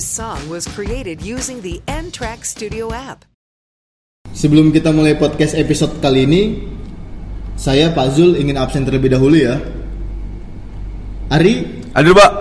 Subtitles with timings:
[0.00, 3.28] This song was created using the N Track Studio app.
[4.32, 6.56] Sebelum kita mulai podcast episode kali ini,
[7.52, 9.60] saya Pak Zul ingin absen terlebih dahulu ya.
[11.28, 12.32] Ari, Hadir pak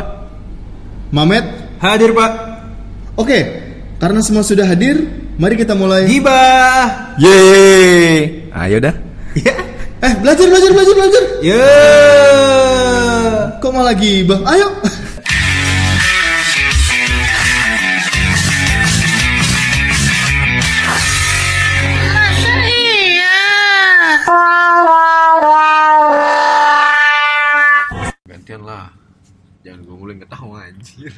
[1.11, 2.31] Mamet, Hadir pak
[3.19, 3.40] oke.
[3.99, 5.03] Karena semua sudah hadir,
[5.35, 6.07] mari kita mulai.
[6.07, 8.96] Gibah Yeay Ayo dah
[9.35, 9.51] Ya
[9.99, 11.23] Eh, belajar, belajar, belajar, belajar.
[11.44, 11.67] Ya
[13.60, 14.47] Kok malah gibah?
[14.47, 14.79] Ayo.
[30.49, 31.13] Ketawa anjir.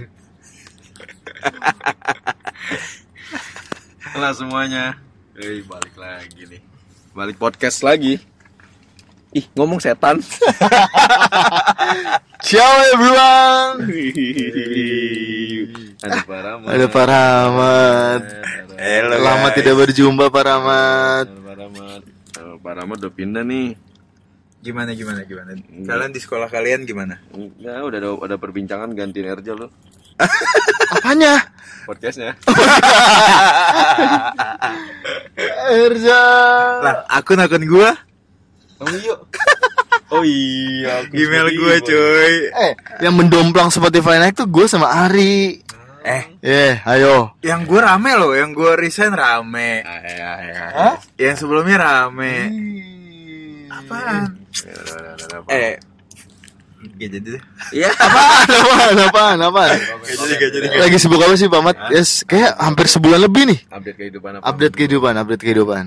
[4.12, 4.99] Lah semuanya.
[5.39, 6.62] Hei balik lagi nih.
[7.16, 8.20] Balik podcast lagi.
[9.31, 10.20] Ih ngomong setan.
[12.52, 13.88] Ciao everyone.
[16.03, 16.67] Ada Pak Rahmat.
[16.67, 18.22] Ada Pak Rahmat.
[18.81, 19.55] Halo Lama guys.
[19.55, 21.27] tidak berjumpa Pak Rahmat.
[21.31, 22.02] Pak Rahmat.
[22.59, 23.80] Pak Rahmat udah pindah nih
[24.62, 25.58] Gimana gimana gimana?
[25.59, 27.17] Kalian di sekolah kalian gimana?
[27.58, 29.73] Ya udah ada, ada perbincangan gantiin Erja lo
[30.94, 31.42] Apanya?
[31.81, 32.38] Podcastnya
[35.73, 36.22] Erja.
[36.80, 37.89] Lah, akun-akun gua,
[38.78, 39.16] Oh iya
[40.12, 41.88] Oh iya aku email itu.
[41.88, 42.34] cuy.
[42.52, 45.64] Eh, yang mendomplang Spotify naik tuh gue sama Ari.
[46.02, 47.38] Eh, Eh, ayo.
[47.39, 49.80] yang gua rame loh, yang gua resign rame.
[49.82, 50.66] Ah, ya, ya.
[51.16, 52.34] Yang sebelumnya rame.
[53.72, 54.23] Apaan?
[54.36, 55.80] Udah, Eh,
[56.97, 57.44] gak jadi deh.
[57.72, 57.89] Iya
[58.52, 59.77] apaan, apaan, apaan?
[60.02, 60.66] Gak jadi, gak jadi.
[60.77, 61.77] Lagi sibuk apa sih Pak Mat?
[61.89, 63.59] Yes, kayak hampir sebulan lebih nih.
[63.69, 64.44] Update kehidupan apa?
[64.44, 65.86] Update kehidupan, update kehidupan.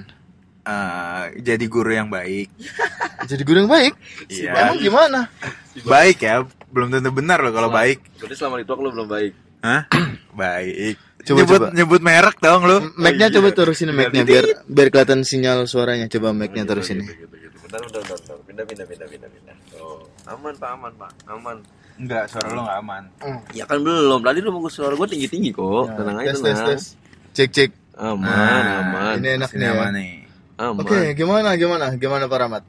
[0.64, 2.48] Eh, jadi guru yang baik.
[3.28, 3.92] Jadi guru yang baik.
[4.28, 4.52] Iya.
[4.52, 5.20] Emang gimana?
[5.88, 8.00] Baik ya, belum tentu benar loh kalau baik.
[8.20, 9.32] Berarti selama di talk lu belum baik
[9.64, 9.88] Hah?
[10.44, 10.96] baik.
[11.24, 11.68] Coba, nyebut coba.
[11.72, 12.76] nyebut merek dong lu.
[12.94, 16.04] Mic-nya coba terusin mic-nya biar biar kelihatan sinyal suaranya.
[16.06, 17.08] Coba mic-nya terusin nih.
[17.08, 17.33] gitu, gitu.
[17.74, 18.38] Bentar, bentar, bentar, bentar.
[18.46, 19.56] Pindah, pindah, pindah, pindah, pindah.
[19.82, 21.56] Oh, aman pak, aman pak, aman.
[21.98, 23.02] Enggak, suara lu gak aman.
[23.50, 24.22] Ya kan belum.
[24.22, 25.90] Tadi lu mau suara gue tinggi tinggi kok.
[25.90, 26.66] Tenang aja, Tes, tes, tenang.
[26.70, 26.82] tes.
[27.34, 27.70] Cek, cek.
[27.98, 29.14] Aman, Nah, aman.
[29.18, 29.58] Ini enak nih.
[29.58, 29.70] ya.
[29.74, 30.12] aman nih.
[30.54, 30.82] Aman.
[30.86, 32.62] Oke, gimana, gimana, gimana Pak Rahmat?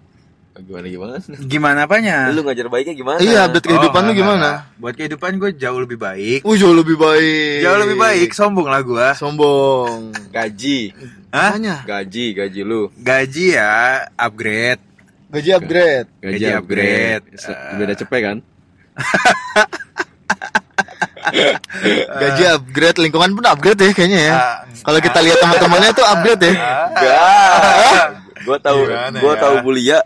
[0.55, 1.15] Gimana gimana?
[1.45, 2.17] Gimana apanya?
[2.33, 3.19] Lu ngajar baiknya gimana?
[3.21, 4.49] Iya, update kehidupan Oh, lu enggak, gimana?
[4.65, 4.79] enggak.
[4.81, 6.39] Buat kehidupan gue jauh lebih baik.
[6.41, 7.61] Uh, jauh lebih baik.
[7.61, 9.07] Jauh lebih baik, sombong lah gue.
[9.21, 10.15] Sombong.
[10.33, 10.79] Gaji,
[11.29, 11.53] Hah?
[11.85, 12.89] Gaji, gaji lu.
[12.97, 14.94] Gaji ya, upgrade.
[15.27, 16.07] Gaji upgrade.
[16.19, 17.25] Gaji upgrade.
[17.35, 17.75] Se- Eh.
[17.75, 18.37] Beda cepet kan?
[22.15, 24.33] Gaji upgrade, lingkungan pun upgrade ya kayaknya ya.
[24.33, 24.57] Ah.
[24.81, 26.53] Kalau kita lihat teman-temannya tuh upgrade ya.
[26.87, 28.07] Enggak.
[28.45, 28.79] Gua tahu,
[29.17, 29.41] gua ya?
[29.41, 29.99] tahu bulia.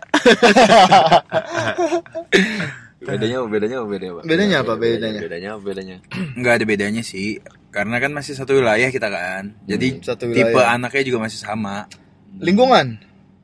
[3.00, 3.48] bedanya apa?
[3.48, 3.86] Bedanya apa?
[3.86, 4.20] Bedanya apa?
[4.24, 4.72] Bedanya apa?
[4.74, 5.20] Bedanya?
[5.20, 5.62] Bedanya apa?
[5.62, 5.96] Bedanya.
[6.34, 7.36] Nggak ada bedanya sih.
[7.70, 9.54] Karena kan masih satu wilayah kita kan.
[9.64, 11.84] Jadi Hmm, satu tipe anaknya juga masih sama.
[12.32, 12.96] Lingkungan,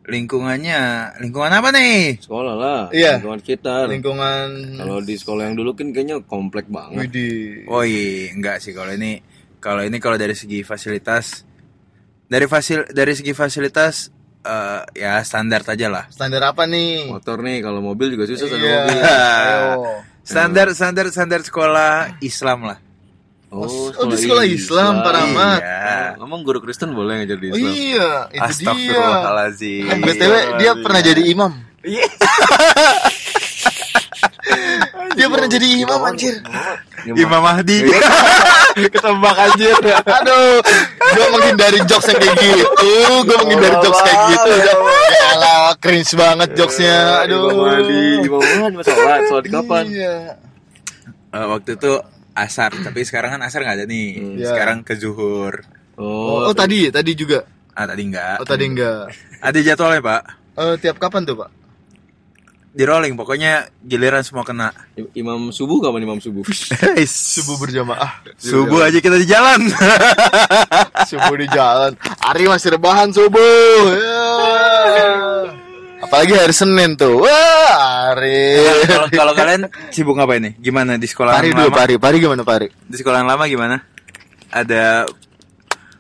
[0.06, 0.81] Lingkungannya,
[1.19, 2.22] lingkungan apa nih?
[2.22, 2.81] Sekolah lah.
[2.94, 3.19] Iya.
[3.19, 3.91] Lingkungan sekitar.
[3.91, 4.78] lingkungan.
[4.78, 7.11] Kalau di sekolah yang dulu kan kayaknya komplek banget.
[7.11, 7.67] Widih.
[7.67, 9.19] Oh iya, enggak sih kalau ini.
[9.59, 11.43] Kalau ini kalau dari segi fasilitas,
[12.31, 14.15] dari fasil dari segi fasilitas
[14.47, 16.05] eh, ya standar aja lah.
[16.06, 17.11] Standar apa nih?
[17.11, 18.62] Motor nih, kalau mobil juga susah Iya.
[18.62, 18.99] mobil.
[20.22, 22.78] Standar standar standar sekolah Islam lah.
[23.56, 25.61] Oh, di sekolah Islam, Pak Rahmat.
[25.65, 26.21] Iya.
[26.21, 27.72] Ngomong guru Kristen boleh ngajar di Oh Islam.
[27.72, 28.44] iya, itu dia.
[28.44, 29.84] Astagfirullahaladzim.
[29.89, 31.53] Eh, BTW dia pernah jadi imam.
[35.16, 36.34] dia pernah jadi imam anjir.
[37.06, 37.78] Imam Mahdi.
[38.93, 39.72] Ketembak anjir.
[40.05, 40.61] Aduh,
[41.16, 42.93] gua menghindari jokes yang kayak gitu.
[43.25, 44.53] Gua menghindari jokes kayak gitu.
[45.33, 47.25] Alah, cringe banget jokesnya.
[47.25, 47.49] Aduh.
[47.49, 49.84] Imam Mahdi, Imam Mahdi sholat, sholat di kapan?
[49.89, 50.15] Iya.
[51.33, 51.93] Eh, waktu itu
[52.36, 54.36] asar, tapi sekarang kan asar nggak ada nih.
[54.36, 54.52] Iya.
[54.52, 55.64] Sekarang ke zuhur.
[55.97, 57.48] Oh, oh, tadi tadi juga.
[57.72, 58.36] Ah tadi enggak.
[58.41, 59.08] Oh, tadi enggak.
[59.41, 60.22] Ada jadwalnya pak.
[60.56, 61.52] Eh, tiap kapan tuh, Pak?
[62.72, 64.72] Di rolling, pokoknya giliran semua kena.
[64.97, 66.44] I- Imam subuh kapan imam subuh?
[67.08, 68.20] Subuh berjamaah.
[68.36, 69.64] Subuh aja kita di jalan.
[71.12, 71.92] subuh di jalan.
[72.21, 73.80] Ari masih rebahan subuh.
[73.92, 74.24] Ya.
[76.06, 77.18] Apalagi hari Senin tuh.
[77.26, 78.62] Wah, Ari.
[78.86, 80.54] Kalau kalau kalian sibuk ngapain nih?
[80.62, 81.74] Gimana di sekolah Pari dulu, lama?
[81.74, 81.94] Pari.
[81.98, 82.68] Pari gimana, Pari?
[82.70, 83.82] Di sekolah yang lama gimana?
[84.54, 85.10] Ada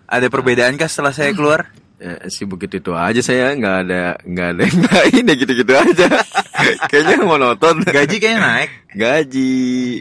[0.06, 1.74] ada perbedaan kah setelah saya keluar?
[1.96, 5.72] Ya, sibuk gitu itu aja saya nggak ada nggak ada yang lain ya gitu gitu
[5.72, 6.06] aja
[6.92, 8.70] kayaknya monoton Gaji kayaknya naik.
[8.92, 9.52] gaji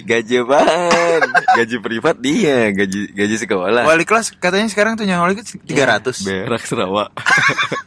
[0.04, 1.22] gaji apaan
[1.56, 6.28] gaji privat dia gaji gaji sekolah Wali kelas katanya sekarang tuh wali kelas 300.
[6.44, 7.16] berak Sarawak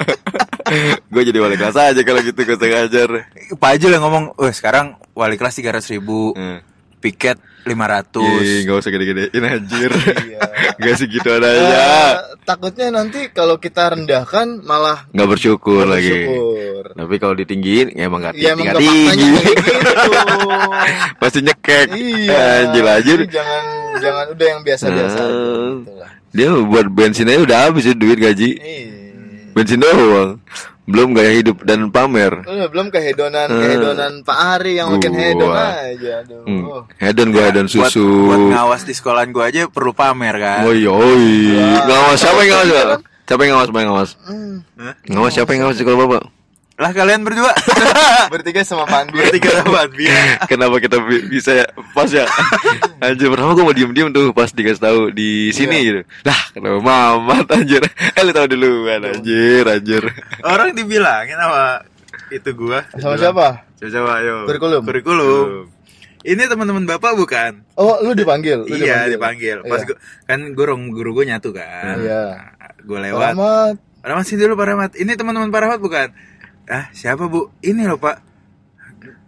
[1.13, 3.09] gue jadi wali kelas aja kalau gitu gue ngajar
[3.57, 6.61] Pak Ajul yang ngomong, "Wah, sekarang wali kelas 300 ribu, Hmm.
[7.01, 7.37] piket
[7.69, 9.91] 500 gak usah gede-gedein anjir.
[9.93, 10.41] Iya.
[10.79, 11.79] Gak segitu Ya, adanya.
[12.43, 16.25] takutnya nanti kalau kita rendahkan malah Gak bersyukur lagi.
[16.89, 19.27] Tapi kalau ditinggiin ya emang gak Ya emang tinggi.
[19.29, 20.11] gak kayak gitu.
[21.19, 21.87] Pasti nyekek.
[21.93, 22.41] iya.
[22.65, 23.19] Anjir anjir.
[23.27, 23.65] Jangan
[23.99, 25.19] jangan udah yang biasa-biasa.
[25.19, 25.71] Nah.
[25.79, 26.11] gitu lah.
[26.29, 28.51] Dia buat bensin aja udah habis ya duit gaji.
[28.55, 28.87] Iya.
[29.53, 30.39] Bensin doang.
[30.89, 32.33] Belum gaya hidup dan pamer.
[32.43, 33.61] Udah belum kehedonan Eh.
[33.61, 35.21] kehedonan Pak Ari yang makin Gua.
[35.21, 36.13] hedon aja.
[36.25, 36.43] Aduh.
[36.49, 36.65] Hmm.
[36.97, 38.09] Hedon gua hedon buat, susu.
[38.25, 41.85] buat ngawas di sekolahan gua aja perlu pamer kan Oh iya, oh iya.
[41.85, 42.69] Ngawas siapa yang ngawas?
[43.29, 43.69] Siapa yang ngawas?
[43.69, 44.11] Siapa yang ngawas?
[44.25, 44.57] Hmm.
[45.05, 46.23] Ngawas siapa yang ngawas di sekolah bapak?
[46.79, 47.51] Lah kalian berdua
[48.33, 49.11] Bertiga sama Pandi.
[49.13, 51.67] bertiga dapat biar Kenapa kita bi- bisa ya?
[51.91, 52.23] pas ya?
[53.05, 55.83] Anjir, pertama gue mau diem-diem tuh pas dikasih tahu di sini Iya.
[55.83, 56.01] gitu.
[56.23, 57.83] Lah, kenapa mamat anjir?
[57.83, 60.03] Eh lu tahu duluan anjir, anjir.
[60.41, 61.83] orang dibilangin sama
[62.29, 63.67] itu gua Sama siapa?
[63.75, 64.35] Coba coba ayo.
[64.45, 64.83] Kurikulum.
[64.85, 65.47] kurikulum
[66.21, 68.63] ini teman-teman bapak bukan Oh, lu dipanggil.
[68.63, 69.87] Lu iya dipanggil pas Iya.
[69.89, 72.55] gua, kan guru guru gua nyatu kan Iya.
[72.81, 73.75] gue lewat Selamat.
[73.99, 76.09] Pak Rahmat sini dulu Pak Rahmat ini teman-teman Pak Rahmat bukan
[76.69, 77.49] ah siapa bu?
[77.61, 78.17] Ini loh Pak.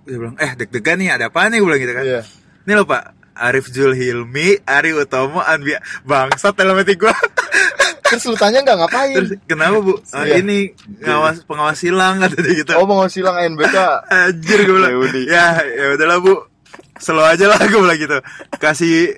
[0.03, 1.59] Dia bilang eh deg-degan nih ada apa nih?
[1.59, 2.05] Gue bilang gitu kan.
[2.05, 2.21] Iya.
[2.61, 3.03] ini loh Pak.
[3.33, 5.81] Arif Jul Hilmi Ari Utomo Anbia.
[6.03, 7.09] Bangsat dalam hati gue
[8.11, 9.15] Terus lu tanya nggak ngapain?
[9.15, 9.95] terus kenapa bu?
[10.11, 10.43] "Ah, Iya.
[10.43, 12.75] ini ngawas pengawas silang kata dia gitu.
[12.75, 13.77] Oh mau silang NBK.
[14.27, 14.93] anjir gue bilang.
[15.25, 16.35] Ya ya udahlah bu.
[16.99, 18.19] Slow aja lah gue bilang gitu.
[18.59, 19.15] Kasih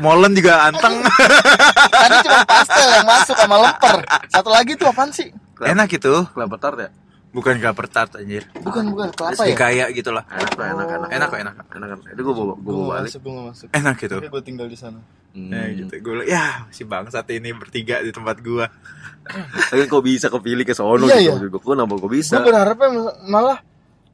[0.00, 1.04] molen juga anteng.
[1.04, 3.96] Tadi cuma pastel yang masuk sama lemper.
[4.32, 5.28] Satu lagi tuh apaan sih?
[5.60, 6.14] enak itu.
[6.32, 6.88] Kelapa tart ya?
[7.34, 9.56] Bukan kelapa tart anjir Bukan bukan kelapa Terus ya?
[9.58, 11.08] kayak gitu lah Enak lah, enak, enak.
[11.10, 11.54] Enak kok, enak.
[11.68, 11.98] Enak kan?
[12.08, 13.12] Itu gue bawa, nggak balik.
[13.44, 15.00] masuk, enak gitu Tapi gue tinggal di sana.
[15.34, 18.70] Ya gitu gue bilang, ya si bangsat ini bertiga di tempat gua
[19.74, 21.58] Tapi kok bisa kepilih ke sono Iya, gitu?
[21.58, 22.38] Gue kenapa kok bisa?
[22.38, 22.88] Gue berharapnya
[23.26, 23.58] malah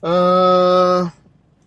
[0.01, 1.01] eh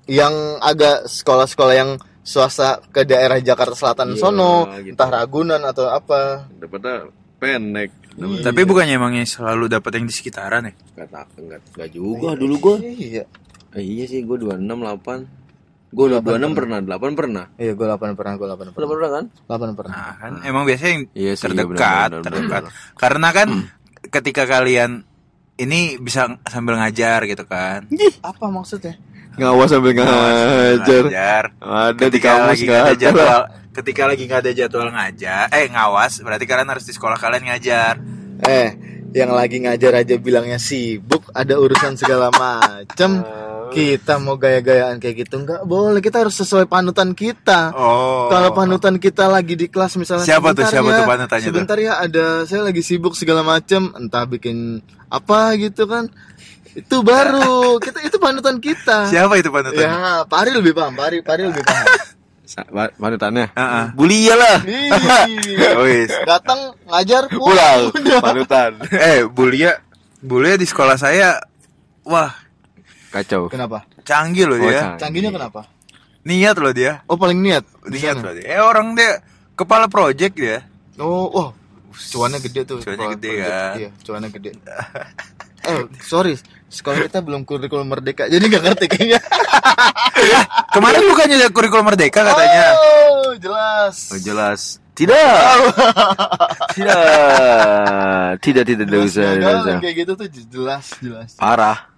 [0.09, 4.97] yang agak sekolah-sekolah yang swasta ke daerah Jakarta Selatan Iya, sono, gitu.
[4.97, 6.49] entah Ragunan atau apa.
[6.49, 7.07] Dapatnya
[7.37, 7.91] pendek.
[8.13, 8.45] Iya.
[8.45, 10.73] Tapi bukannya emangnya selalu dapat yang di sekitaran ya?
[10.95, 12.75] Kata enggak, enggak juga dulu gue.
[12.85, 13.23] Iya.
[13.73, 15.25] Eh, iya sih, gue 26 8.
[15.93, 17.45] Gue 26 pernah, 8 pernah.
[17.53, 18.89] Iya, gue 8 pernah, gue 8 Lu pernah.
[18.89, 19.25] pernah kan?
[19.45, 19.93] 8 pernah.
[19.93, 22.61] Nah kan emang biasanya yang Iya sih, iya, terdekat, benar, benar, terdekat.
[22.61, 22.97] benar, Hmm.
[22.97, 23.47] Karena kan
[24.09, 24.91] ketika kalian
[25.55, 27.85] ini bisa sambil ngajar gitu kan.
[28.25, 28.97] Apa maksudnya?
[29.33, 31.03] Ngawas sambil ngajar.
[31.09, 31.43] Ngajar.
[31.57, 33.41] Ada di Ketika kamus lagi nggak ada jadwal,
[33.73, 37.97] ketika lagi nggak ada jadwal ngajar, eh ngawas, berarti kalian harus di sekolah kalian ngajar.
[38.45, 38.69] Eh,
[39.17, 43.21] yang lagi ngajar aja bilangnya sibuk, ada urusan segala macem.
[43.73, 45.97] Kita mau gaya-gayaan kayak gitu nggak boleh.
[45.97, 47.73] Kita harus sesuai panutan kita.
[47.73, 48.29] Oh.
[48.29, 51.49] Kalau panutan kita lagi di kelas misalnya Siapa tuh, siapa ya, tuh panutannya tuh?
[51.49, 54.77] Sebentar ya ada saya lagi sibuk segala macem, entah bikin
[55.09, 56.05] apa gitu kan.
[56.73, 59.05] Itu baru kita itu panutan kita.
[59.09, 59.85] Siapa itu panutannya?
[59.85, 61.85] Ya, Pak Ari lebih paham, Pak Ari, Pak Ari lebih paham.
[62.99, 63.49] Panutannya.
[63.55, 63.85] Heeh.
[63.97, 64.57] Bulia lah.
[65.85, 66.11] Wis.
[66.29, 67.89] Datang ngajar Pulang.
[68.21, 68.71] Panutan.
[69.09, 69.79] eh, bulia
[70.23, 71.39] bulia di sekolah saya
[72.05, 72.31] wah,
[73.09, 73.47] Kacau.
[73.47, 73.85] Kenapa?
[74.03, 74.97] canggih loh Oh, dia.
[74.99, 74.99] canggih.
[74.99, 75.61] Canggihnya kenapa?
[76.23, 77.03] Niat loh dia.
[77.07, 77.63] Oh, paling niat.
[77.87, 78.45] Niat loh dia.
[78.57, 79.23] Eh, orang dia
[79.55, 80.63] kepala project dia.
[80.99, 81.49] Oh, wah,
[81.93, 82.79] cuannya gede tuh.
[82.83, 83.73] Cuannya gede, kan?
[83.79, 84.51] Iya, cuannya gede.
[85.63, 86.37] Eh, sorry,
[86.67, 89.19] sekolah kita belum kurikulum merdeka, jadi nggak ngerti kayaknya.
[90.75, 92.65] Kemarin bukannya ada kurikulum merdeka katanya.
[92.75, 93.95] Oh, jelas.
[94.11, 94.61] Oh, jelas.
[94.93, 95.17] Tidak.
[96.77, 97.01] tidak.
[98.37, 99.77] Tidak, tidak, tidak usah, tidak usah.
[99.81, 101.29] kayak gitu tuh jelas, jelas.
[101.41, 101.89] Parah.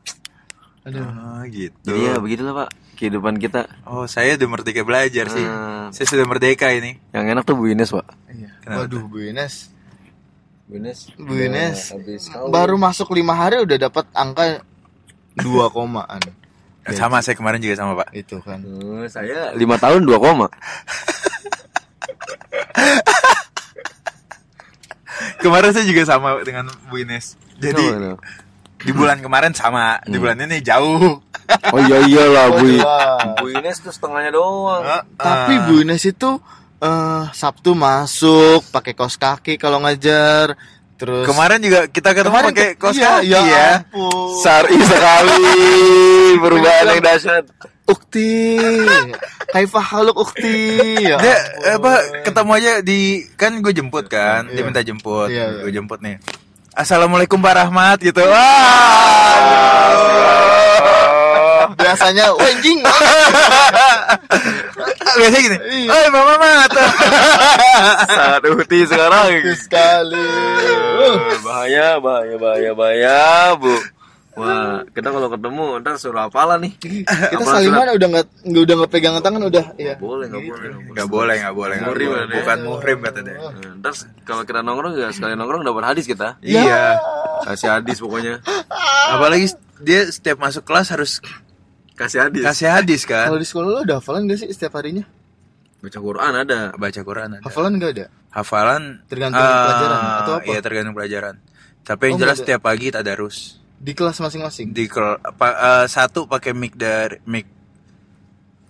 [0.87, 1.03] Aduh.
[1.03, 1.75] Oh, gitu.
[1.91, 2.69] Jadi ya begitulah, Pak.
[2.95, 3.67] Kehidupan kita.
[3.83, 5.43] Oh, saya udah merdeka belajar sih.
[5.43, 5.91] Hmm.
[5.91, 6.95] Saya sudah merdeka ini.
[7.11, 8.07] Yang enak tuh Bu Ines, Pak.
[8.31, 8.49] Iya.
[8.63, 9.03] Kenapa Waduh.
[9.11, 9.74] Bu Ines.
[10.65, 10.81] Bu
[11.37, 11.93] Ines
[12.49, 14.65] baru masuk lima hari udah dapat angka
[15.37, 16.17] dua komaan.
[16.97, 18.13] Sama saya kemarin juga sama, Pak.
[18.13, 18.61] Itu kan.
[18.61, 20.45] Oh, saya lima tahun dua koma.
[25.39, 27.37] Kemarin saya juga sama dengan Bu Ines.
[27.57, 28.21] Jadi Kenapa, kenapa?
[28.85, 31.21] di bulan kemarin sama, di bulan ini jauh.
[31.71, 32.65] Oh iya iyalah Oh, Bu.
[32.67, 33.21] jelas.
[33.39, 34.81] Bu Ines tuh setengahnya doang.
[35.15, 36.37] Tapi Bu Ines itu
[36.85, 40.53] eh Sabtu masuk pakai kaos kaki kalau ngajar.
[40.95, 43.69] Terus Kemarin juga kita ketemu Kemarin pakai kaos iya, kaki ya ya.
[43.83, 44.39] ampun.
[44.39, 45.43] Sari sekali
[46.45, 47.45] perubahan yang dahsyat.
[47.85, 48.57] Ukti,
[49.51, 50.57] kaifa haluk ukti.
[51.05, 51.37] Ya Dia
[51.77, 52.99] apa ketemu aja di
[53.37, 54.65] kan gue jemput kan, dia Iya.
[54.65, 55.61] minta jemput, Iya, iya.
[55.61, 56.17] gue jemput nih.
[56.73, 58.25] Assalamualaikum Pak Rahmat gitu.
[58.25, 59.35] Wah.
[61.75, 62.79] Biasanya wenjing.
[65.19, 65.57] Biasanya gini.
[65.85, 65.89] Iya.
[65.91, 66.71] Oi, Mama Mat.
[68.09, 69.25] Sangat uti sekarang.
[69.55, 70.25] sekali.
[70.95, 73.17] Uh, bahaya, bahaya, bahaya, bahaya,
[73.59, 73.75] Bu.
[74.35, 76.75] Wah, kita kalau ketemu ntar suruh apalah nih.
[76.75, 77.07] Kita
[77.39, 77.95] Apalah saliman surat?
[77.95, 79.95] udah nggak nggak udah nggak pegangan tangan udah ya.
[79.95, 80.67] Boleh, nggak boleh.
[80.67, 80.91] nggak boleh.
[80.91, 82.23] Nggak boleh, nggak boleh, nggak Muhrim ya.
[82.35, 83.37] Bukan muhrim kata dia.
[83.39, 83.93] Nah, Ntar
[84.27, 86.35] kalau kita nongkrong ya sekali nongkrong dapat hadis kita.
[86.43, 86.99] Iya.
[87.47, 88.43] Kasih hadis pokoknya.
[89.15, 91.23] Apalagi dia setiap masuk kelas harus
[91.95, 92.43] Kasih hadis.
[92.43, 93.27] kasih hadis kan.
[93.27, 95.07] Kalau di sekolah lo ada hafalan gak sih setiap harinya?
[95.79, 96.59] Baca Quran ada.
[96.73, 97.43] Baca Quran ada.
[97.43, 98.05] Hafalan gak ada?
[98.29, 100.45] Hafalan Tergantung ah, pelajaran atau apa?
[100.45, 101.35] Iya, tergantung pelajaran.
[101.81, 102.41] Tapi yang Oh, jelas ada.
[102.43, 103.37] setiap pagi tadarus.
[103.75, 104.71] Di kelas masing-masing.
[104.71, 107.47] Di kel- pa- eh, satu pakai mic dari mic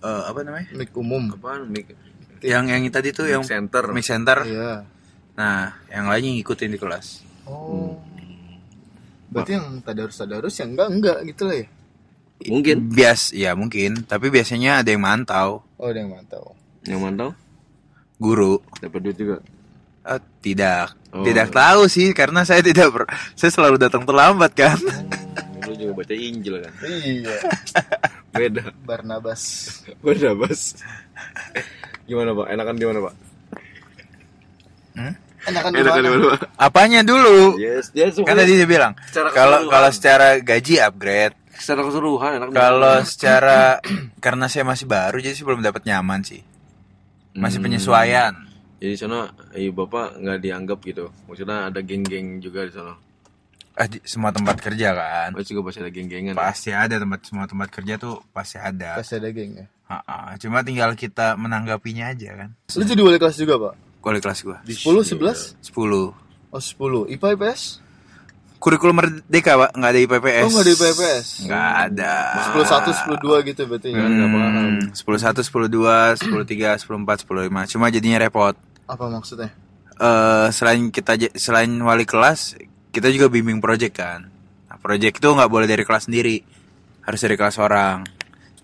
[0.00, 0.70] eh, apa namanya?
[0.72, 1.32] Mic umum.
[1.32, 1.66] Apaan?
[1.66, 1.98] Mik
[2.40, 3.90] Yang yang tadi tuh yang center.
[3.90, 4.44] mic center.
[4.44, 4.86] Iya.
[5.34, 7.06] Nah, yang lainnya ngikutin di kelas.
[7.44, 7.96] Oh.
[9.26, 11.66] Berarti yang tadarus-tadarus yang enggak enggak gitu lah ya.
[12.44, 12.92] Mungkin.
[12.92, 14.02] Bias, ya mungkin.
[14.02, 16.52] Tapi biasanya ada yang mantau, Oh, ada yang mantau.
[16.84, 17.30] Yang mantau
[18.16, 18.60] guru.
[18.78, 19.36] dapat duit juga.
[20.06, 21.20] Eh, tidak, Oh.
[21.20, 24.76] tidak tahu sih karena saya tidak ber- saya selalu datang terlambat kan.
[25.66, 26.72] Lu juga baca Injil kan.
[26.80, 27.36] Iya.
[28.36, 28.62] Beda.
[28.84, 29.42] Barnabas.
[29.98, 30.78] Beda, Bas.
[32.06, 32.46] Gimana, Pak?
[32.48, 33.14] Enakan gimana, Pak?
[35.46, 36.24] Enakan Enakan gimana?
[36.32, 36.40] Pak?
[36.56, 37.54] Apanya dulu?
[37.56, 38.16] Yes, yes.
[38.18, 38.94] Kan tadi dia bilang
[39.30, 42.48] kalau kalau secara gaji upgrade, secara keseluruhan enak.
[42.54, 43.80] kalau secara
[44.24, 46.40] karena saya masih baru jadi sih belum dapat nyaman sih.
[47.36, 48.32] Masih penyesuaian.
[48.80, 51.08] Jadi sana ibu bapak nggak dianggap gitu.
[51.28, 52.96] Maksudnya ada geng-geng juga di sana.
[53.76, 55.36] Ah, di semua tempat kerja kan.
[55.36, 56.32] Oh juga pasti ada geng-gengan.
[56.32, 58.96] Pasti ada tempat semua tempat kerja tuh pasti ada.
[58.96, 59.66] Pasti ada geng ya.
[59.86, 60.34] Ha-ha.
[60.40, 62.50] Cuma tinggal kita menanggapinya aja kan.
[62.72, 63.74] Lu jadi wali kelas juga, Pak?
[64.00, 64.58] Wali kelas gua.
[64.64, 65.60] Di 10 11?
[65.60, 66.14] 10.
[66.50, 67.12] Oh, 10.
[67.12, 67.62] IPA IPS?
[68.56, 70.44] Kurikulum merdeka, Pak, nggak ada IPPS.
[70.48, 71.26] Oh, nggak ada IPPS.
[71.44, 72.14] Nggak ada.
[72.50, 74.00] 10 1 10 2 gitu berarti ya.
[74.00, 77.72] Hmm, 10 1, 10 2, 10 3, 10 4, 10 5.
[77.72, 78.56] Cuma jadinya repot.
[78.88, 79.52] Apa maksudnya?
[79.96, 82.56] Eh selain kita selain wali kelas,
[82.92, 84.24] kita juga bimbing project kan.
[84.72, 86.40] Nah, project itu nggak boleh dari kelas sendiri.
[87.04, 88.02] Harus dari kelas orang.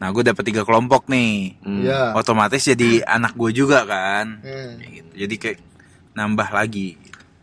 [0.03, 1.63] Nah, gue dapet tiga kelompok nih.
[1.63, 2.17] Iya.
[2.19, 4.41] Otomatis jadi anak gue juga kan.
[4.43, 4.83] Hmm.
[4.83, 5.11] Gitu.
[5.15, 5.59] Jadi kayak
[6.19, 6.99] nambah lagi.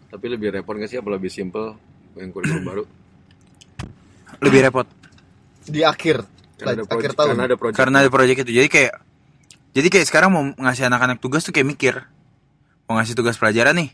[0.10, 1.88] Tapi lebih repot nggak sih apa lebih simple
[2.20, 2.84] yang kurikulum baru?
[4.46, 4.88] Lebih repot.
[5.66, 6.24] Di akhir
[6.60, 7.28] Karena ada akhir tahun.
[7.36, 7.78] karena ada project.
[7.80, 8.52] Karena ada project itu.
[8.60, 8.94] Jadi kayak
[9.70, 11.96] jadi kayak sekarang mau ngasih anak-anak tugas tuh kayak mikir.
[12.90, 13.90] Mau ngasih tugas pelajaran nih.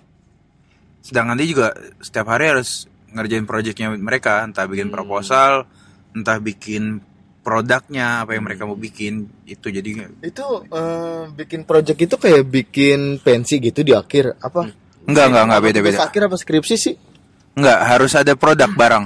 [1.06, 1.68] Sedangkan dia juga
[2.02, 5.70] setiap hari harus ngerjain projectnya mereka, entah bikin proposal,
[6.16, 7.04] entah bikin
[7.46, 13.22] produknya apa yang mereka mau bikin itu jadi Itu eh, bikin project itu kayak bikin
[13.22, 14.74] pensi gitu di akhir apa?
[15.06, 16.96] enggak enggak enggak beda beda akhir apa skripsi sih?
[17.56, 19.06] Enggak harus ada produk barang.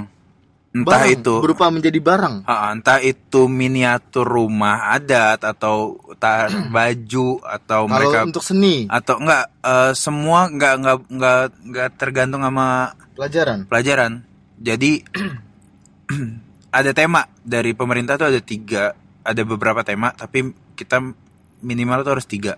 [0.70, 2.46] Entah Barang, itu berupa menjadi barang.
[2.46, 9.18] Ha, entah itu miniatur rumah adat atau ta- baju atau Kalau mereka untuk seni, atau
[9.18, 13.66] enggak eh, semua enggak enggak enggak enggak tergantung sama pelajaran.
[13.66, 14.22] pelajaran.
[14.62, 15.02] Jadi
[16.78, 17.26] ada tema.
[17.42, 18.94] Dari pemerintah tuh ada tiga.
[19.26, 21.02] Ada beberapa tema tapi kita
[21.66, 22.54] minimal tuh harus tiga.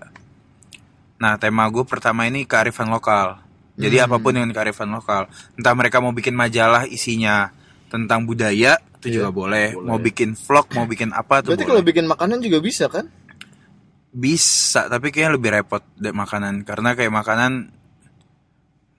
[1.16, 3.40] Nah tema gue pertama ini kearifan lokal
[3.76, 7.48] jadi apa pun dengan kearifan lokal entah mereka mau bikin majalah isinya
[7.88, 9.74] tentang budaya itu juga boleh.
[9.74, 11.70] mau bikin vlog mau bikin apa tuh Berarti boleh.
[11.74, 13.10] kalau bikin makanan juga bisa kan?
[14.12, 17.72] Bisa, tapi kayaknya lebih repot deh makanan karena kayak makanan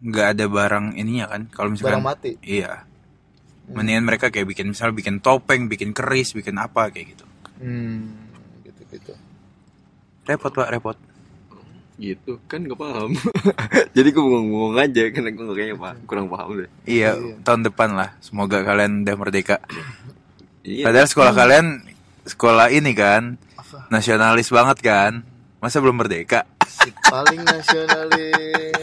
[0.04, 1.42] nggak ada barang ininya kan.
[1.54, 2.36] Kalau misalkan Barang mati.
[2.44, 2.84] Iya.
[3.72, 7.26] Mendingan mereka kayak bikin misal bikin topeng, bikin keris, bikin apa kayak gitu.
[7.64, 8.12] Hmm,
[8.68, 9.16] gitu-gitu.
[10.28, 10.98] Repot pak, repot.
[12.04, 13.16] Gitu kan nggak paham.
[13.96, 16.70] Jadi gue bengong-bengong aja karena gue nggak kayaknya pak kurang paham deh.
[16.84, 17.16] Iya,
[17.48, 18.12] tahun depan lah.
[18.20, 19.64] Semoga kalian udah merdeka.
[20.68, 20.92] Iya.
[20.92, 21.66] Padahal sekolah kalian
[22.28, 23.40] sekolah ini kan
[23.88, 25.24] nasionalis banget kan.
[25.64, 26.44] Masa belum merdeka?
[26.68, 28.76] Si paling nasionalis.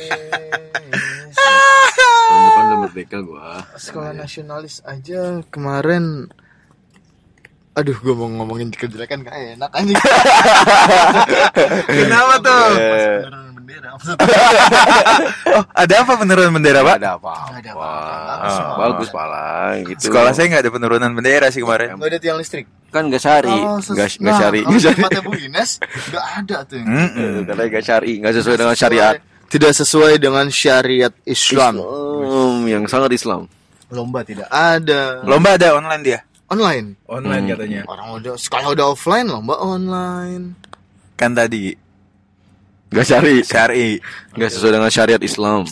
[2.25, 3.49] Tahun depan udah merdeka gue.
[3.77, 6.33] Sekolah nasionalis aja kemarin
[7.81, 9.97] Aduh, gue mau ngomongin kejelekan gak enak anjing.
[11.91, 12.65] Kenapa tuh?
[12.71, 13.89] Penurunan bendera.
[15.51, 16.97] Oh, ada apa penurunan bendera pak?
[16.99, 17.33] Ada apa?
[17.53, 18.75] Ada Wah, apa-apa.
[18.79, 19.47] bagus pala
[19.83, 19.99] gitu.
[20.05, 21.95] Sekolah saya nggak ada penurunan bendera sih kemarin.
[21.95, 22.67] Gak ada tiang listrik.
[22.91, 24.97] kan gak syari, ses- gak gak nah, syari, kalau gak syari.
[24.97, 25.71] tempatnya Bu Ines
[26.11, 26.77] gak ada tuh.
[26.77, 27.33] yang Mm-mm.
[27.45, 29.15] Katanya gak syari, gak sesuai dengan syariat.
[29.47, 31.75] Tidak sesuai dengan syariat Islam.
[31.79, 33.47] Islam yang sangat Islam.
[33.89, 35.23] Lomba tidak ada.
[35.23, 36.19] Lomba ada online dia.
[36.51, 36.99] Online.
[37.07, 37.81] Online katanya.
[37.87, 40.59] Orang udah sekolah udah offline lomba online.
[41.15, 41.79] Kan tadi
[42.91, 44.03] Gak syari, syari.
[44.35, 45.63] gak sesuai dengan syariat Islam.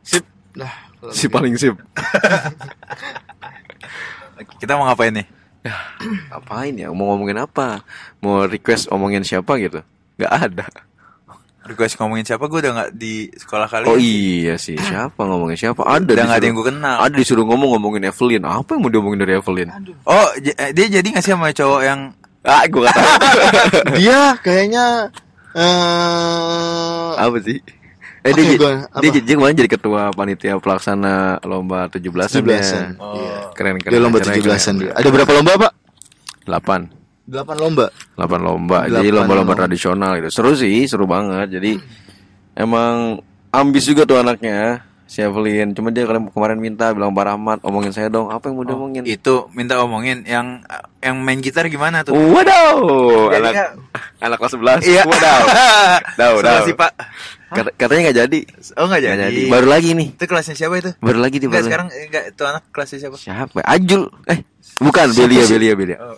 [0.00, 0.24] Sip.
[0.56, 1.76] Nah, kalau Si paling sip.
[4.60, 5.28] Kita mau ngapain nih?
[6.32, 6.88] Apain ya?
[6.90, 7.84] Mau ngomongin apa?
[8.24, 9.84] Mau request omongin siapa gitu?
[10.16, 10.64] Gak ada.
[11.64, 13.86] Request ngomongin siapa gue udah nggak di sekolah kalian.
[13.86, 15.80] Oh iya sih, siapa ngomongin siapa?
[15.80, 16.96] Ada Udah nggak ada yang gua kenal.
[17.00, 18.42] Ada disuruh ngomong ngomongin Evelyn.
[18.42, 19.68] Apa yang mau diomongin dari Evelyn?
[20.02, 22.00] Oh, j- eh, dia jadi nggak sih sama cowok yang
[22.42, 23.06] Ah, gue gak tahu.
[24.02, 25.14] Dia kayaknya
[25.54, 27.58] eh apa sih?
[28.22, 29.18] Eh dia, gua- dia, apa?
[29.18, 32.42] dia kemarin jadi ketua panitia pelaksana lomba 17-an 17-an.
[32.42, 32.86] ya.
[33.14, 33.36] Iya.
[33.52, 33.92] Keren keren.
[33.92, 34.74] Dia lomba acaranya 17-an keren.
[34.80, 34.90] dia.
[34.94, 35.72] Ada berapa lomba, Pak?
[36.44, 37.86] 8 8 lomba.
[38.14, 38.78] 8 lomba.
[38.84, 39.60] Jadi Delapan lomba-lomba lomba.
[39.60, 40.28] tradisional gitu.
[40.30, 41.48] Seru sih, seru banget.
[41.52, 41.78] Jadi
[42.52, 44.82] emang ambis juga tuh anaknya.
[45.04, 48.32] Si Evelyn, cuma dia kemarin kemarin minta bilang Pak Rahmat, omongin saya dong.
[48.32, 49.04] Apa yang mau diomongin?
[49.04, 50.64] itu minta omongin yang
[50.98, 52.16] yang main gitar gimana tuh?
[52.16, 52.48] Jadi
[53.36, 53.72] anak nggak-
[54.24, 54.88] anak kelas 11.
[54.88, 55.02] Iya.
[55.04, 55.40] Wadaw.
[56.16, 56.64] Daw, Sama daw.
[56.64, 56.92] si Pak.
[57.52, 58.38] Kata- katanya nggak jadi.
[58.72, 59.42] Oh nggak Nggak jadi.
[59.52, 60.08] Baru lagi nih.
[60.16, 60.90] Itu kelasnya siapa itu?
[60.96, 61.60] Baru lagi di baru.
[61.60, 63.16] sekarang enggak itu anak kelasnya siapa?
[63.20, 63.58] Siapa?
[63.68, 64.08] Ajul.
[64.24, 64.40] Eh,
[64.80, 65.96] bukan Belia, Belia, Belia.
[66.00, 66.16] Oh,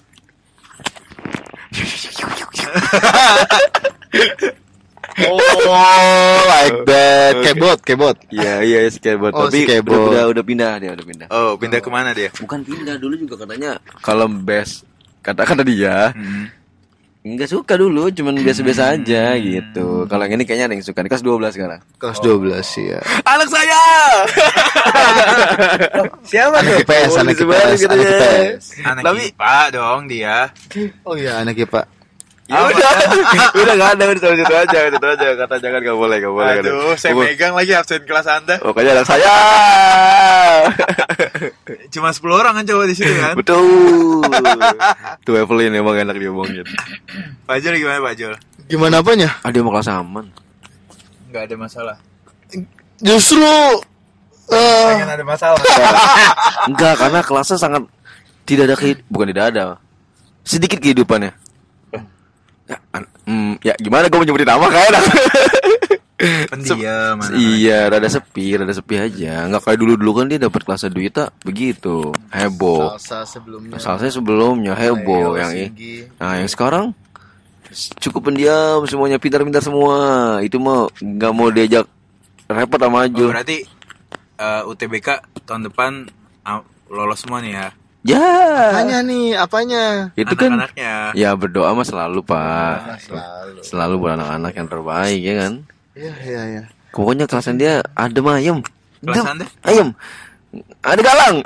[6.51, 7.33] like that.
[7.45, 8.17] Kebot, kebot.
[8.31, 9.35] Iya, iya, skateboard.
[9.35, 10.01] Oh, Tapi skateboard.
[10.01, 11.27] udah, udah udah pindah dia, udah pindah.
[11.31, 12.31] Oh, pindah ke mana dia?
[12.35, 14.87] Bukan pindah dulu juga katanya kalau best
[15.25, 16.47] kata kata dia Hmm.
[17.25, 20.05] Nggak suka dulu, cuman biasa-biasa aja gitu.
[20.05, 21.01] Kalau yang ini kayaknya ada yang suka.
[21.01, 21.81] Ini kelas 12 sekarang.
[21.97, 23.01] Kelas 12 sih ya.
[23.25, 23.81] Anak saya.
[26.29, 28.65] Siapa Anak IPS, Oh, anak IPS, anak IPS.
[28.85, 30.37] Anak Tapi- IPA dong dia.
[31.03, 31.89] Oh iya, anak IPA.
[32.45, 32.91] Ya udah,
[33.57, 35.27] udah nggak ada udah sama situ aja, itu aja.
[35.35, 36.53] Kata jangan nggak boleh, nggak boleh.
[36.61, 38.55] Aduh, saya Pokok- megang lagi absen kelas Anda.
[38.61, 39.33] Pokoknya anak saya.
[41.95, 43.33] Cuma 10 orang kan cowok di situ kan?
[43.33, 43.65] Betul.
[45.25, 46.69] Tuh Evelyn emang enak diomongin.
[47.45, 48.35] Pak Jul gimana Pak Jul?
[48.65, 49.41] Gimana apanya?
[49.41, 50.29] Ah dia mau kelas aman.
[51.29, 51.97] Enggak ada masalah.
[53.01, 53.41] Justru
[54.53, 55.57] eh Pengen ada masalah.
[56.69, 57.83] Enggak, karena kelasnya sangat
[58.45, 59.81] tidak ada kehid- bukan tidak ada.
[60.45, 61.33] Sedikit kehidupannya.
[62.65, 62.79] Ya,
[63.25, 64.93] hmm, ya gimana gue menyebutin nama kayak.
[66.49, 67.21] Pendiam.
[67.21, 67.37] anak-anak.
[67.37, 69.45] iya, rada sepi, rada sepi aja.
[69.45, 72.15] Enggak kayak dulu-dulu kan dia dapat kelas duita begitu.
[72.31, 72.97] Heboh.
[72.97, 73.77] salsa sebelumnya.
[73.77, 75.97] Salahnya sebelumnya heboh yang i- Sigi.
[76.17, 76.85] Nah, yang sekarang
[77.99, 79.99] cukup pendiam, semuanya pintar-pintar semua.
[80.41, 81.85] Itu mah nggak mau diajak
[82.47, 83.29] repot sama Oh, Ajul.
[83.29, 83.59] berarti
[84.35, 85.09] eh, UTBK
[85.45, 86.09] tahun depan
[86.41, 87.69] ah, lolos semua nih ya.
[88.05, 88.21] Ya.
[88.71, 89.33] Apanya nih?
[89.35, 89.83] Apanya?
[90.13, 91.17] Itu kan Anak-anaknya.
[91.17, 93.61] Ya berdoa mah selalu pak Selalu.
[93.65, 95.53] Selalu buat anak-anak yang terbaik ya kan
[95.95, 96.63] Iya, iya, iya.
[96.91, 98.59] Pokoknya kelasan dia adem ayem
[99.01, 99.47] Kelas Adem, Anda?
[99.65, 99.89] Ayem
[100.81, 101.37] Ada galang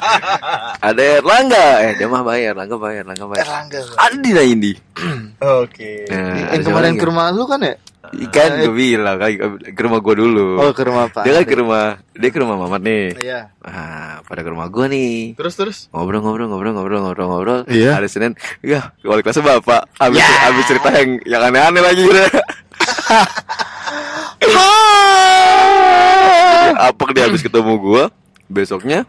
[0.88, 3.80] Ada Erlangga Eh dia mah bayar Erlangga bayar Erlangga bayar Erlangga.
[3.98, 4.72] Ada di Naindi
[5.40, 6.06] Oke.
[6.06, 7.74] nah, Yang kemarin ke rumah lu kan ya?
[8.12, 9.30] Ikan gue bilang kan,
[9.62, 11.24] Ke rumah gue dulu Oh, ke rumah Pak.
[11.24, 13.40] Dia kan ke rumah Dia ke rumah Mamat nih Iya.
[13.60, 15.14] Ah, pada ke rumah gue nih.
[15.36, 15.78] Terus terus.
[15.90, 17.26] ngobrol ngobrol ngobrol ngobrol ngobrol.
[17.28, 17.98] Ngobrol Iya.
[17.98, 18.32] hari senin
[18.62, 19.86] ya wali kelas bapak.
[19.98, 22.22] Abis abis cerita yang yang aneh-aneh lagi gitu.
[26.82, 28.04] Apa dia habis ketemu gua.
[28.50, 29.06] Besoknya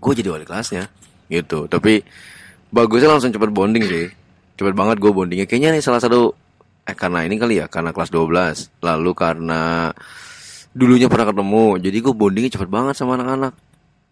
[0.00, 0.88] gue jadi wali kelasnya
[1.28, 1.68] gitu.
[1.68, 2.02] Tapi
[2.72, 4.06] bagusnya langsung cepet bonding sih.
[4.56, 5.46] Cepet banget gue bondingnya.
[5.48, 6.34] Kayaknya nih salah satu
[6.88, 9.92] eh karena ini kali ya karena kelas 12 lalu karena
[10.72, 13.52] dulunya pernah ketemu jadi gue bondingnya cepet banget sama anak-anak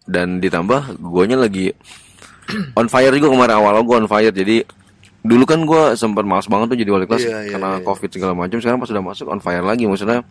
[0.09, 1.69] dan ditambah guanya lagi
[2.73, 4.65] on fire juga kemarin awal gue on fire jadi
[5.19, 7.83] dulu kan gue sempat malas banget tuh jadi wali kelas Iya, iya, karena iya.
[7.83, 10.23] covid segala macam sekarang pas udah masuk on fire lagi maksudnya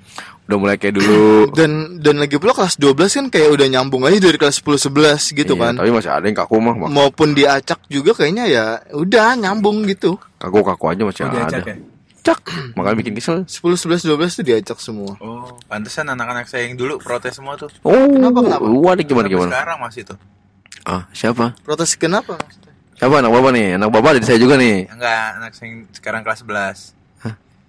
[0.44, 4.16] udah mulai kayak dulu Dan dan lagi pula kelas 12 kan kayak udah nyambung aja
[4.16, 5.72] dari kelas 10 11 gitu Iya, kan.
[5.76, 6.74] tapi masih ada yang kaku mah.
[6.88, 10.16] Maupun diacak juga kayaknya ya udah nyambung gitu.
[10.36, 11.76] kaku kaku aja masih Oh, ada diacak ya?
[12.28, 12.38] Cak
[12.74, 13.56] makanya bikin kesel 10
[14.04, 15.16] 11 12 tuh diacak semua.
[15.18, 17.72] Oh, pantesan anak-anak saya yang dulu protes semua tuh.
[17.82, 18.64] oh Kenapa, kenapa?
[18.64, 20.18] waduh gimana gimana Sekarang masih tuh.
[20.84, 22.72] ah siapa Protes kenapa maksudnya?
[22.94, 25.80] siapa anak bapak nih anak bapak ada di saya juga nih Enggak, anak saya yang
[25.90, 26.96] sekarang kelas 11.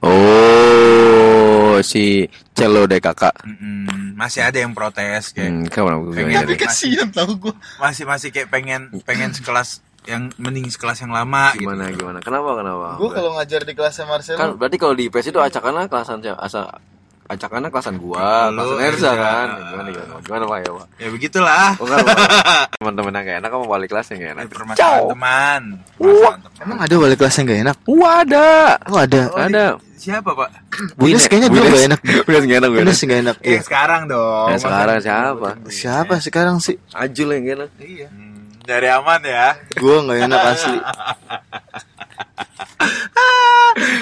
[0.01, 6.43] oh si celo deh kakak Mm-mm, masih ada yang protes kayak hmm, kapan aku Pengen-
[6.43, 7.53] jadi Kasihan tau gua.
[7.77, 12.03] masih masih kayak pengen pengen sekelas yang mending sekelas yang lama gimana gitu.
[12.03, 15.39] gimana kenapa kenapa Gua kalau ngajar di kelasnya Marcelo kan berarti kalau di IPS itu
[15.39, 16.61] acakannya kelasan siapa asa
[17.29, 21.67] acakannya kelasan gua kelasan Erza kan gimana gimana gimana pak ya pak Ya begitulah.
[21.79, 21.87] Oh,
[22.79, 25.61] teman-teman yang gak enak kamu balik kelas yang gak enak Permasalahan teman.
[25.95, 26.63] Permasalahan teman.
[26.65, 27.75] Emang ada wali kelas yang gak enak?
[27.87, 28.47] wah ada
[28.89, 29.21] Oh ada.
[29.31, 29.65] Oh, ada
[29.99, 30.49] Siapa, Pak?
[30.95, 31.99] Bunes kayaknya dulu gak enak.
[32.25, 33.35] Bunes gak enak Bunes Bunes gak enak.
[33.43, 33.51] Iya.
[33.51, 34.47] Yang sekarang dong.
[34.47, 35.49] Ya, sekarang siapa?
[35.67, 36.75] Siapa sekarang sih?
[36.95, 38.07] Ajul yang gak enak Iya.
[38.69, 39.57] Dari aman ya.
[39.81, 40.77] Gua gak enak asli.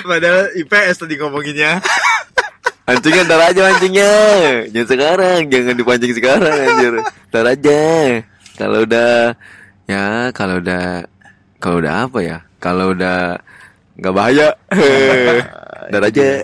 [0.08, 1.80] Padahal IPS tadi ngomonginnya.
[2.88, 4.12] Mancingnya ntar aja mancingnya
[4.72, 6.94] Jangan sekarang Jangan dipancing sekarang anjir
[7.28, 7.82] Ntar aja
[8.56, 9.36] Kalau udah
[9.92, 11.04] Ya kalau udah
[11.60, 13.44] Kalau udah apa ya Kalau udah
[14.00, 14.56] nggak bahaya
[15.92, 16.44] Ntar aja.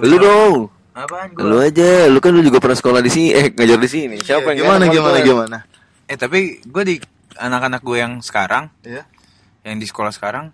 [0.00, 0.54] lu dong.
[0.96, 4.16] Apaan Lu aja, lu kan lu juga pernah sekolah di sini, eh ngajar di sini.
[4.20, 5.58] Siapa yang Gimana gimana gimana?
[6.04, 6.94] Eh tapi gue di
[7.38, 9.06] anak-anak gue yang sekarang, Iya.
[9.62, 10.50] yang di sekolah sekarang,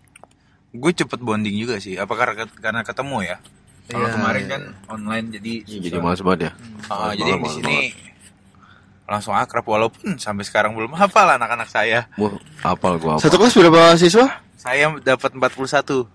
[0.71, 1.97] gue cepet bonding juga sih.
[1.97, 3.37] Apa karena karena ketemu ya?
[3.85, 4.51] Kalau Iya, kemarin iya.
[4.53, 6.53] kan online jadi Iya, Jadi males banget ya.
[6.87, 7.79] Ah, Males jadi di sini
[9.05, 12.09] langsung akrab walaupun sampai sekarang belum hafal anak-anak saya.
[12.17, 12.33] Wah,
[12.65, 13.21] apal gua?
[13.21, 14.41] Satu kelas berapa siswa?
[14.57, 16.09] Saya dapat 41.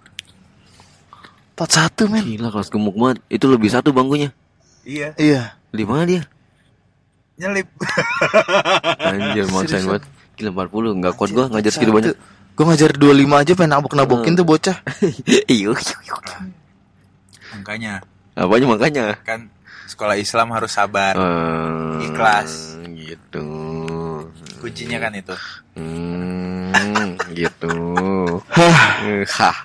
[1.54, 2.24] 41 men.
[2.26, 3.18] Gila kelas gemuk banget.
[3.30, 4.34] Itu lebih satu bangkunya.
[4.82, 5.42] Iya, Iya.
[5.70, 6.24] Di mana dia?
[7.40, 7.72] nyelip.
[9.00, 10.04] Anjir, maksain banget.
[10.40, 12.16] Gila 40, enggak kuat gua ngajar segitu banyak.
[12.56, 14.78] Gue ngajar 25 aja pengen nabok-nabokin tuh bocah.
[15.52, 15.72] Iya.
[17.56, 18.04] Makanya
[18.36, 19.06] Apanya makanya?
[19.28, 19.52] kan
[19.88, 21.16] sekolah Islam harus sabar.
[21.16, 22.80] Eh, Ikhlas.
[22.88, 23.48] Gitu.
[24.64, 25.36] Kuncinya kan itu.
[25.76, 27.76] Hmm, gitu.
[29.40, 29.58] Hah.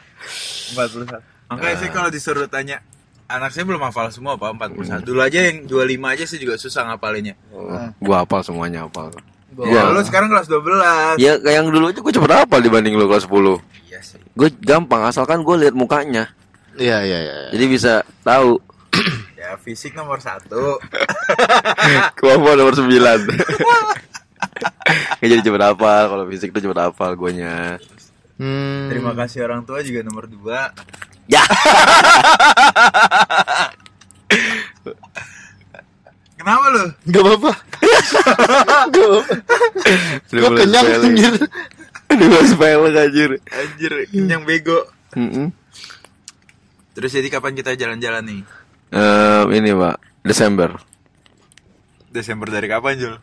[0.74, 1.18] 41.
[1.50, 2.82] Makanya sih kalau disuruh tanya
[3.26, 5.02] anak saya belum hafal semua Pak 41.
[5.06, 7.34] Dulu aja yang 25 aja saya juga susah ngapalinnya.
[7.98, 9.10] Gua hafal semuanya hafal.
[9.62, 11.14] Ya, lu sekarang kelas 12.
[11.16, 14.18] Ya kayak yang dulu aja gue cepet hafal dibanding lu kelas 10 Iya sih.
[14.34, 16.34] Gue gampang asalkan gue lihat mukanya
[16.74, 17.34] Iya iya iya.
[17.52, 18.58] Jadi bisa tahu
[19.38, 20.82] Ya fisik nomor satu.
[22.18, 22.90] Gua hafal nomor 9
[25.14, 27.78] Gak jadi cepet hafal Kalau fisik tuh cepet hafal guanya
[28.34, 28.90] Hmm.
[28.90, 30.42] Terima kasih orang tua juga nomor 2
[31.30, 31.38] Ya
[36.34, 36.84] Kenapa lu?
[37.08, 37.52] Gak apa-apa.
[40.30, 41.34] Gue kenyang anjir.
[42.14, 44.86] Dua spell anjir Anjir, kenyang bego.
[45.14, 45.50] Mm-mm.
[46.94, 48.42] Terus jadi kapan kita jalan-jalan nih?
[48.94, 50.78] Eh, Ini pak Desember
[52.14, 53.14] Desember dari kapan, Jul?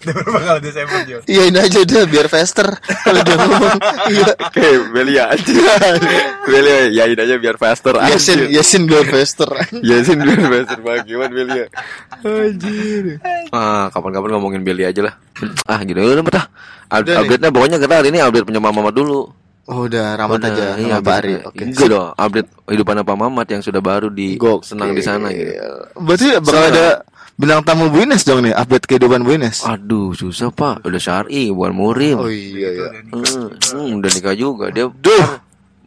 [0.00, 1.20] Berapa kali Desember, Jul?
[1.24, 3.76] Iyain aja deh biar faster kalau dia ngomong.
[4.06, 4.32] Iya.
[4.40, 5.52] Oke Belia aja
[6.42, 8.48] Belia yain aja biar faster Yasin, anjir.
[8.50, 9.48] Yasin biar faster.
[9.76, 11.64] Yasin biar faster banget Gimana Belia
[12.20, 13.04] Anjir
[13.50, 15.14] Ah kapan-kapan ngomongin Belia aja lah
[15.64, 16.46] Ah gitu udah betah.
[16.88, 19.20] Update-nya pokoknya kita hari ini update punya Mama Mamat dulu
[19.66, 21.30] Oh udah ramat Udah, aja iya, sama Pak Ari.
[21.30, 21.62] update- Oke.
[21.62, 24.66] Enggak dong, update kehidupan apa Mamat yang sudah baru di Gokil.
[24.66, 25.52] senang di sana gitu.
[25.94, 26.86] Berarti bakal ada
[27.40, 29.64] bintang tamu Bu Ines dong nih, update kehidupan Bu Ines.
[29.64, 30.84] Aduh, susah Pak.
[30.84, 32.16] Udah syar'i, bukan murim.
[32.18, 32.86] Oh iya iya.
[33.08, 34.68] Hmm, hmm, udah nikah juga.
[34.68, 35.28] Dia Duh.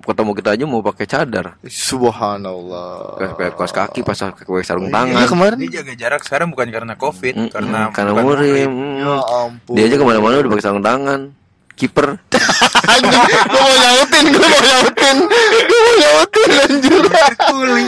[0.04, 1.56] ketemu kita aja mau pakai cadar.
[1.64, 3.16] Subhanallah.
[3.38, 5.28] Kayak kaos kaki pas pakai sarung Iya tangan.
[5.30, 5.58] kemarin.
[5.62, 7.50] Dia jaga jarak sekarang bukan karena Covid, Hmm,
[7.88, 8.72] karena murim.
[9.00, 9.74] Ya ampun.
[9.78, 11.32] Dia aja ke mana-mana udah pakai sarung tangan.
[11.74, 12.08] Kiper.
[12.30, 15.18] Gue mau nyautin, gue mau nyautin,
[15.66, 17.02] gue mau nyautin anjir.
[17.50, 17.86] Kuli.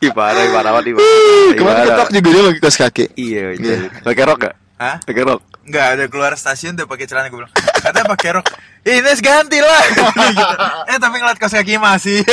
[0.00, 0.96] Ih parah, ih, parah banget.
[0.96, 3.04] ih, Kemarin ketok juga dia pakai kaos kaki.
[3.14, 3.76] Iya, iya.
[4.00, 4.54] Pakai rok gak?
[4.80, 4.96] Hah?
[5.04, 5.40] Pakai rok.
[5.62, 7.52] Enggak ada keluar stasiun udah pakai celana gue bilang.
[7.54, 8.46] Katanya pakai rok.
[8.82, 9.82] Ines ganti lah.
[10.32, 10.54] Gitu.
[10.90, 12.24] Eh tapi ngeliat kaos kaki masih.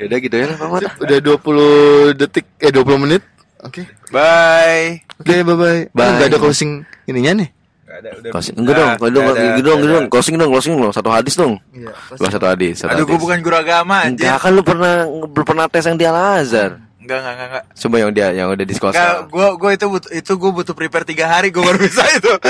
[0.00, 0.80] Ya udah gitu ya lah, Mamat.
[0.98, 3.22] Udah 20 detik, eh 20 menit.
[3.62, 3.86] Oke.
[4.10, 5.06] Bye.
[5.22, 5.94] Oke, bye-bye.
[5.94, 6.08] Bye.
[6.18, 7.48] Enggak ada closing ininya nih.
[8.02, 8.30] Enggak ada udah.
[8.34, 8.54] Closing.
[8.58, 10.06] Enggak dong, kalau dong, Nggak ada, gitu dong, gitu nggak dong.
[10.10, 10.92] Closing dong, closing dong.
[10.92, 11.54] Satu hadis dong.
[11.70, 11.92] Iya.
[12.18, 14.42] Satu hadis, satu Aduh gue bukan guru agama Enggak anjir.
[14.42, 16.82] kan lu pernah belum pernah tes yang di Al Azhar.
[16.98, 17.64] Enggak enggak enggak enggak.
[17.74, 18.92] Coba yang dia yang udah di sekolah.
[18.92, 22.32] Enggak, gue gue itu butuh itu gue butuh prepare tiga hari gue baru bisa itu.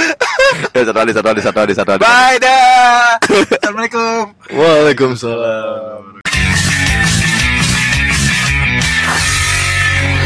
[0.77, 2.05] Ya, satu hadis, satu hadis, satu hadis, satu hadis.
[2.05, 3.17] Bye dah.
[3.57, 4.37] Assalamualaikum.
[4.53, 6.22] Waalaikumsalam.